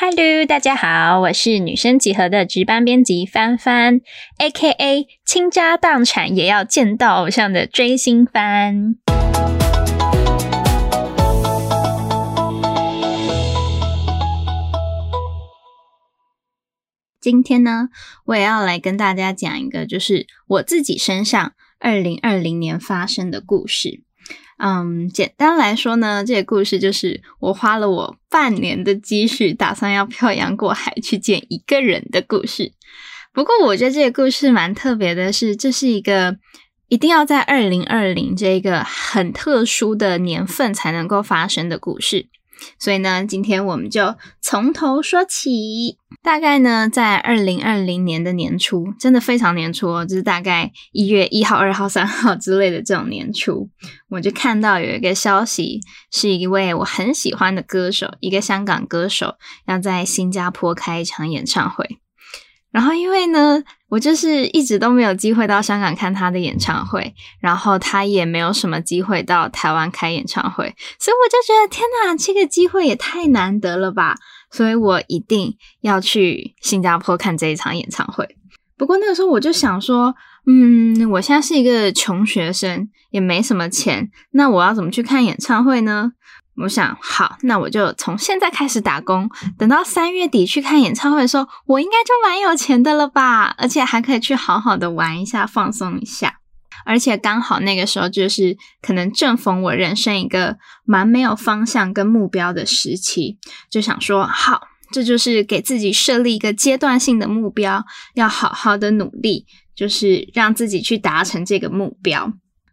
[0.00, 4.00] Hello，大家好，我是女生集合的值班编辑帆帆
[4.38, 5.08] ，A.K.A.
[5.26, 8.94] 倾家荡产也要见到偶像的追星帆。
[17.20, 17.88] 今天呢，
[18.26, 24.04] 我也要来跟大家讲一个，就是我自己身上二零二零年发生的故事。
[24.58, 32.72] 嗯，简单来说呢，这个故事就是我花了我半年的积蓄，打算要漂洋过海去见一个人的故事。
[33.32, 36.38] 不过，我觉得这个故事蛮特别的，是这是一个
[36.88, 42.26] 一定要在二零二零这个很特殊的年份才能够发生的故事。
[42.78, 45.98] 所以呢，今天我们就从头说起。
[46.22, 53.68] 大概呢，在二零二零年的年初，真的非常年初哦，就是大概一月一号、二号、三号之类的这种年初，
[54.08, 59.36] 我就看到有一个消息，是一位我很喜欢的歌手，一个香港歌手，
[59.66, 61.98] 要在新加坡开一场演唱会。
[62.70, 74.16] 然后因为呢，我就是一直都没有机会到香港看他的演唱会，然后他也没有什么机会到台湾开演唱会，所以我就觉得天哪，这个机会也太难得了吧！
[74.50, 78.36] 所以我一定要去新加坡看这一场演唱会。
[78.76, 80.14] 不过那个时候我就想说，
[80.46, 86.12] 嗯，我现在是一个穷学生，也没什么钱，那我要怎么去看演唱会呢？
[86.60, 93.54] 我想，好，那我就从现在开始打工，等到三月底去看演唱会的时候，我应该就蛮有钱的了吧？
[93.58, 96.40] 而且还可以去好好的玩一下，放松一下。
[96.84, 103.38] 而且刚好那个时候就是可能正逢我人生一个蛮没有方向跟目标的时期，
[103.70, 107.84] 就想说，好，这就是给自己设立一个阶段性的目标，
[108.14, 112.32] 要好好的努力，就是让自己去达成这个目标。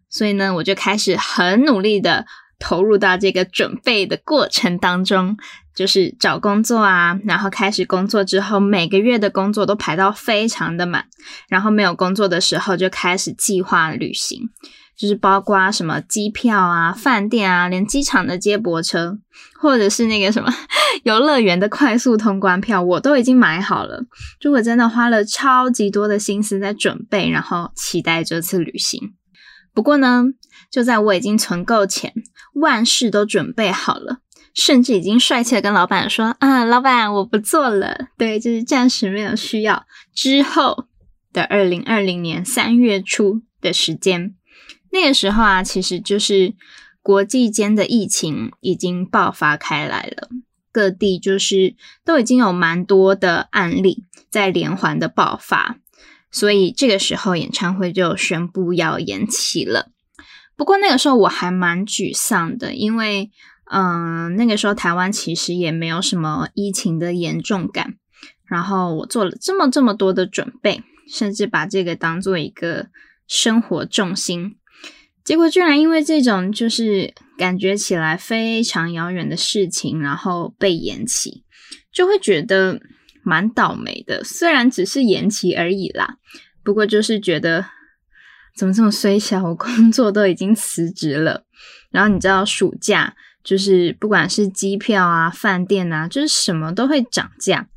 [0.09, 2.25] 所以呢，我就开始很努力的。
[2.65, 5.37] 投入到这个准备的过程当中，
[5.75, 11.05] 就是找工作啊，然后开始工作之后，每个月的工作都排到非常的满，
[11.47, 14.49] 然后没有工作的时候就开始计划旅行，
[14.97, 19.19] 就是包括什么机票啊、饭店啊，连机场的接驳车，
[19.61, 20.51] 或者是那个什么
[21.05, 24.03] 游乐园的快速通关票，我都已经买好了。
[24.39, 29.13] 就我真的花了超级多的心思在准备，然后期待这次旅行。
[29.71, 30.23] 不过呢，
[30.75, 32.11] 就在我已经存够钱。
[32.55, 34.19] 万事都准备好了，
[34.53, 39.85] 甚至已经帅气的跟老板说：“啊，老板，我不做了。”对，就是暂时没有需要。
[40.13, 40.87] 之后
[41.31, 44.35] 的二零二零年三月初的时间，
[44.91, 46.53] 那个时候啊，其实就是
[47.01, 50.27] 国际间的疫情已经爆发开来了，
[50.73, 55.77] 各地就是都已经有蛮多的案例在连环的爆发，
[56.29, 59.91] 所以这个时候演唱会就宣布要延期了。
[60.57, 63.29] 不过那个时候我还蛮沮丧的，因为
[63.69, 67.95] 嗯，那个时候台湾其实也没有什么疫情的严重感。
[68.47, 72.87] 然后我做了这么这么多的准备，甚至把这个当做一个
[73.27, 74.55] 生活重心，
[75.23, 81.43] 结果居然因为这种就是感觉起来非常遥远的事情，然后被延期，
[81.91, 82.79] 就会觉得
[83.23, 84.23] 蛮倒霉的。
[84.23, 86.17] 虽然只是延期而已啦，
[86.63, 87.65] 不过就是觉得。
[88.55, 89.43] 怎么这么衰小？
[89.43, 91.43] 我工作都已经辞职了，
[91.91, 97.67] 然后你知道暑假就是不管是机票啊、饭店啊，就是什么都会涨价。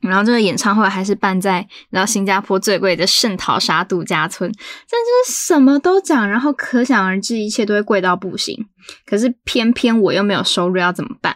[0.00, 8.66] 然后这个演唱会还是办在然后新加坡最贵的圣淘沙度假村，但就是什么都涨，然后可想而知，一切都会贵到不行。
[9.06, 11.34] 可是偏偏我又没有收入，要怎么办？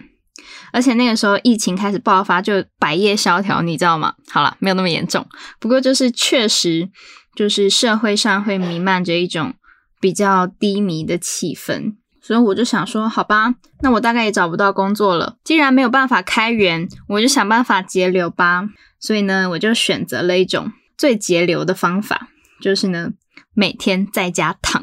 [0.72, 4.14] 而且那个时候疫情开始爆发，就百业萧条，你知道吗？
[4.30, 5.26] 好了，没有那么严重，
[5.58, 6.88] 不过就是确实。
[7.36, 9.54] 就是社会上会弥漫着一种
[10.00, 15.36] 比较低迷的气氛，所以我就想说，好吧，那我大概也找不到工作了。
[15.44, 18.64] 既然没有办法开源，我就想办法节流吧。
[18.98, 22.30] 所以呢，我就选择了一种最节流的方法，
[22.60, 23.10] 就是呢，
[23.54, 24.82] 每天在家躺，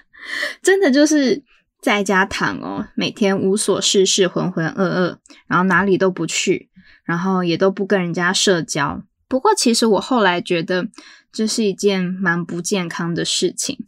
[0.62, 1.42] 真的就是
[1.86, 6.68] 在家躺哦，每天无所事事，浑浑噩噩，然后哪里都不去，
[7.04, 9.02] 然后也都不跟人家社交。
[9.28, 10.88] 不过，其实我后来觉得。
[11.32, 13.80] 这是一件蛮不健康的事情，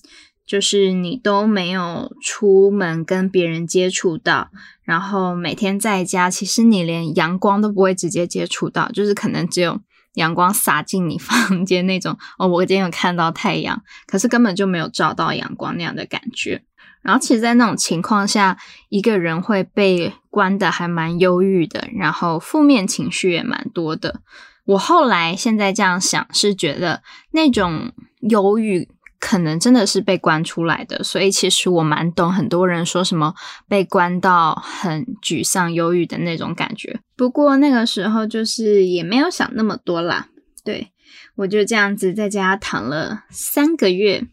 [0.45, 4.51] 就是你都没有出门跟别人接触到，
[4.83, 9.81] 然后每天在家，其实你连阳光都不会直接接触到，就是可能只有
[10.13, 12.19] 阳光洒进你房间那种。
[12.39, 16.63] 哦，我今天有看到太阳，可是根本就没有照到阳光那样的感觉。
[17.03, 18.59] 然后，其实，在那种情况下，
[18.89, 24.21] 一个人会被关的还蛮忧郁的，然后负面情绪也蛮多的。
[24.65, 33.35] 我后来现在这样想，是觉得那种忧郁可能真的是被关出来的，所以其实我蛮懂很多人说什么
[33.67, 37.01] 被关到很沮丧、忧郁的那种感觉。
[37.17, 40.29] 不过那个时候就是也没有想那么多啦，
[40.63, 40.93] 对
[41.37, 44.25] 我就这样子在家躺了三个月，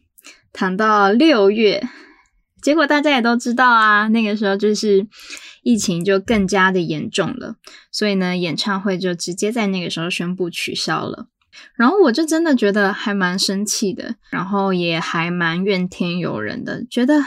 [0.52, 1.88] 躺到六月，
[2.66, 5.06] 结果大家也都知道啊，那个时候就是
[5.62, 7.58] 疫情就更加的严重了，
[7.92, 11.28] 所以呢，演唱会就直接在那个时候宣布取消了。
[11.76, 17.24] 然后我就真的觉得还蛮生气的，然后也还蛮怨天尤人的，觉得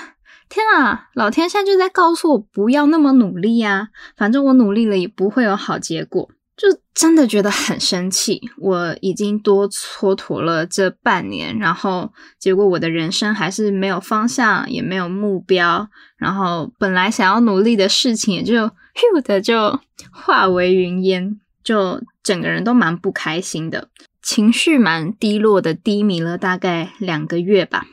[0.48, 8.50] 天啊，老天现在就在告诉我不要那么努力啊，反正我努力了也不会有好结果，就真的觉得很生气。
[8.58, 18.66] 我已经多蹉跎了这半年，然后结果我的人生还是没有方向，也没有目标，然后本来想要努力的事情也就
[18.98, 19.78] 咻的就
[20.10, 23.88] 化为云烟，就整个人都蛮不开心的。
[24.20, 27.86] 情绪蛮低落的，低迷了大概两个月吧，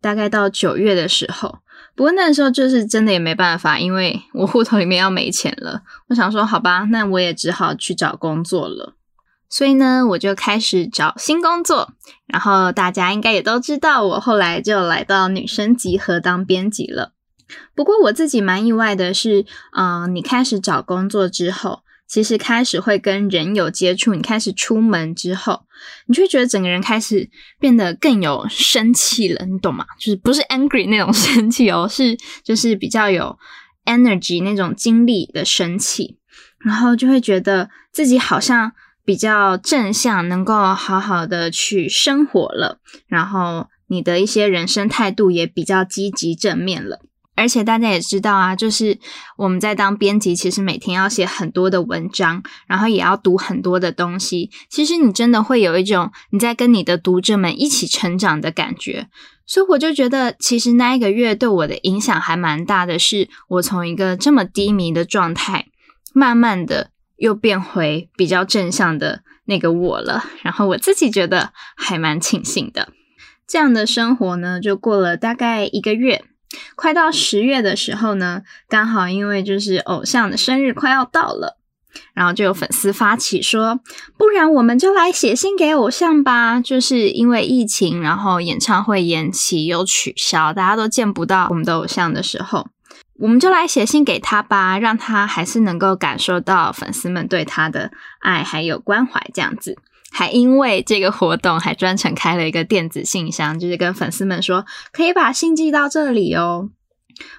[0.00, 1.58] 大概到九月的时候。
[2.02, 5.82] 不过那时候就是真的也没办法，因为我户头里面要没钱了。
[6.08, 8.96] 我想说，好吧，那我也只好去找工作了。
[9.48, 11.92] 所以呢，我就开始找新工作。
[12.26, 17.12] 然后大家应该也都知道，我后来就来到女生集合当编辑了。
[17.72, 19.46] 不过我自己蛮意外的是，
[19.76, 21.81] 嗯，你开始找工作之后。
[22.12, 25.62] 其实开始会跟人有接触，你开始出门之后，
[26.06, 29.86] 你就会觉得整个人开始变得更有生气了，你懂吗？
[29.98, 32.14] 就是不是 angry 那种 生气哦，是
[32.44, 33.38] 就是比较有
[33.86, 36.18] energy 那种精力的生气，
[36.58, 38.72] 然后就会觉得自己好像
[39.06, 47.00] 比较正向，能够好好的去生活了，然后你的一些人生态度也比较积极正面了。
[47.34, 48.98] 而且大家也知道啊，就是
[49.36, 54.50] 我们在当编辑，其实每天要写很多的文章，然后也要读很多的东西。
[54.68, 59.08] 其实你真的会有一种你在跟你的读者们一起成长的感觉。
[59.46, 65.66] 所以我就觉得，其实那一个月对我的影响还蛮大的，是我从一个这么低迷的状态，
[66.14, 70.24] 慢慢的又变回比较正向的那个我了。
[70.42, 72.90] 然后我自己觉得还蛮庆幸的。
[73.46, 76.24] 这样的生活呢，就过了大概一个月。
[76.74, 81.58] 快到十月的时候呢，刚好因为就是偶像的生日快要到了，
[82.14, 83.80] 然后就有粉丝发起说，
[84.16, 86.60] 不然我们就来写信给偶像吧。
[86.60, 92.68] 就是因为疫情，然后演唱会延期又取消，大家都见不到我们的偶像的时候，
[93.18, 97.90] 我们就来写信给他吧，让他还是能够感受到粉丝们对他的
[98.20, 99.76] 爱还有关怀，这样子。
[100.12, 106.70] 还因为这个活动，还专程开了一个电子信箱，就是跟粉丝们说可以把信寄到这里哦。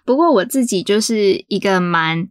[0.03, 2.27] 不过我自己就是一个蛮。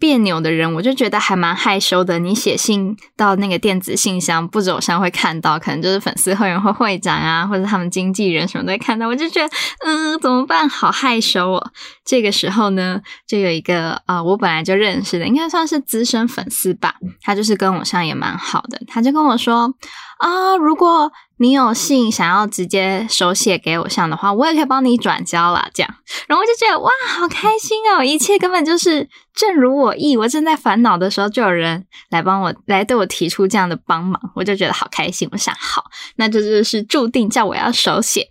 [0.00, 2.18] 别扭的人，我就觉得还蛮害羞的。
[2.18, 9.06] 你写信到那个电子信箱，不止偶像会看到，可能就是粉丝会员会会长啊，或者他们经纪人什么都会看到。
[9.06, 9.54] 我就觉得，
[9.86, 10.66] 嗯，怎么办？
[10.68, 11.70] 好害羞哦。
[12.04, 16.94] 这个时候呢，就有一个啊，我本来就认识的，应该算是资深粉丝吧。
[17.22, 19.74] 他就是跟偶像也蛮好的，他就跟我说
[20.18, 21.12] 啊，如果。
[21.40, 25.70] 你有信想要直接手写给偶像的话，我也可以帮你转交啦。
[25.72, 25.94] 这样，
[26.28, 28.04] 然后我就觉得哇，好开心哦！
[28.04, 30.18] 一切根本就是正如我意。
[30.18, 35.26] 我正在烦恼的时候，就有人来帮我，来对我提出这样的帮忙，我就觉得好开心。
[35.32, 35.84] 我想，好，
[36.16, 38.26] 那这就是注定叫我要手写。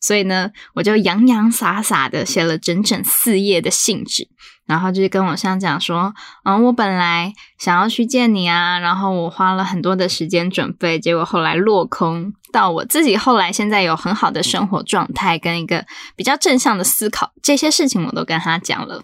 [0.00, 4.28] 所以呢，我就洋洋洒洒的写了整整四页的信纸，
[4.66, 6.12] 然后就是跟我像讲说，
[6.44, 12.32] 嗯，我本来想要去见你啊，然后我花了很多的时间准备，结果后来落空。
[12.52, 15.84] 到我自己后来现在有很好的生活状态，跟一个
[16.16, 19.02] 比较正向的思考，这些事情我都跟他讲了，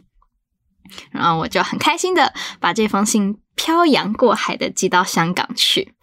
[1.10, 5.94] 然后我就很开心的把这封信漂洋过海的寄到香港去。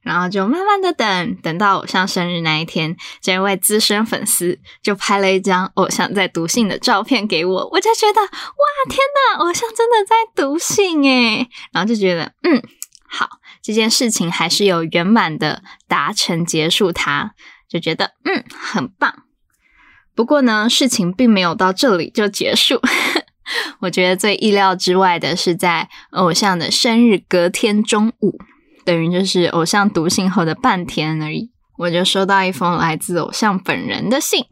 [0.00, 8.28] 然后就慢慢的等，等到偶像生日那一天，这位资深粉丝就拍了一张偶像在读信的照片给我，我就觉得哇，
[8.88, 12.62] 天呐，偶像真的在读信诶然后就觉得嗯，
[13.06, 13.28] 好，
[13.68, 17.34] 这件事情还是有圆满的达成结束，他
[17.68, 19.24] 就觉得嗯，很棒。
[20.14, 22.80] 不过呢，事情并没有到这里就结束。
[23.80, 28.38] 我觉得最意料之外的是，在偶像的生日隔天中午。
[28.86, 34.46] 等于就是偶像读信后的半天而已，我就收到一封来自偶像本人的信。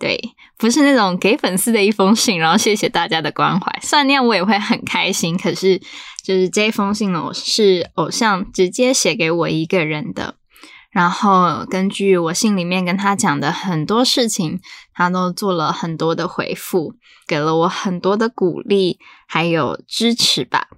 [0.00, 0.18] 对，
[0.56, 3.78] 不是那种给粉丝的一封信，然后谢谢大家的关怀。
[3.82, 5.78] 虽然那样我也会很开心，可是
[6.24, 10.36] 就是这封信呢，我是偶像直接写给我一个人的。
[10.90, 14.58] 然后根据我信里面跟他讲的很多事情，
[14.92, 16.94] 他都做了很多的回复，
[17.28, 20.68] 给了我很多的鼓励还有支持吧。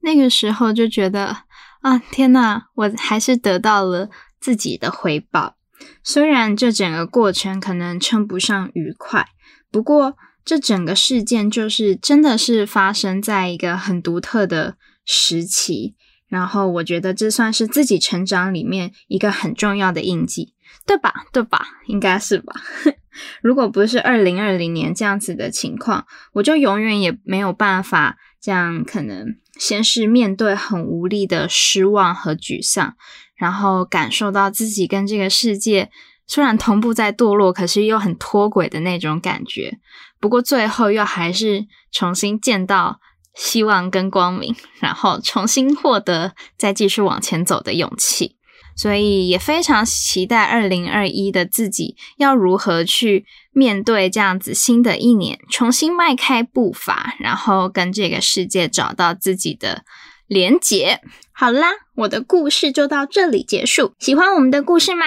[0.00, 1.44] 那个时候就觉得。
[1.82, 4.08] 啊天呐，我还是得到了
[4.40, 5.54] 自己的回报，
[6.02, 9.26] 虽然这整个过程可能称不上愉快，
[9.70, 15.94] 不过这整个事件就是真的是发生在一个很独特的时期。
[16.28, 20.54] 然后我觉得这算是自己成长里面一个很重要的印记，
[20.84, 21.26] 对吧？
[21.32, 21.64] 对吧？
[21.86, 22.52] 应该是吧。
[23.40, 32.96] 如果不是二零二零年这样子的情况，我就永远也没有办法这样，可能先是面对很无力的失望和沮丧，
[33.36, 35.90] 然后感受到自己跟这个世界
[36.26, 39.78] 虽然同步在堕落，可是又很脱轨的那种感觉。
[40.18, 43.00] 不过最后又还是重新见到。
[43.38, 48.34] 希望跟光明，然后重新获得再继续往前走的勇气，
[48.74, 59.84] 所以也非常期待二零二一的自己要如何去面对这样子新的一年，重新迈开步伐，然后跟这个世界找到自己的
[60.26, 61.00] 连结。
[61.32, 63.92] 好啦，我的故事就到这里结束。
[63.98, 65.04] 喜欢我们的故事吗？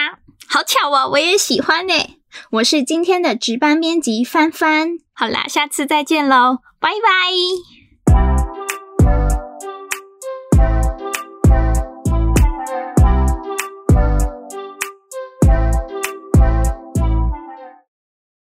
[0.47, 1.93] 好巧哦，我也喜欢呢。
[2.51, 4.99] 我是今天的值班编辑帆帆。
[5.13, 7.78] 好啦，下次再见喽，拜拜。